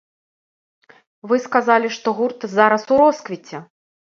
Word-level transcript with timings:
Вы 1.31 1.37
сказалі, 1.45 1.87
што 1.99 2.07
гурт 2.21 2.41
зараз 2.57 2.81
у 2.97 3.01
росквіце. 3.03 3.57